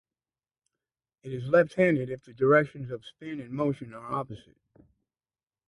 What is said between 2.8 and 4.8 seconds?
of spin and motion are opposite.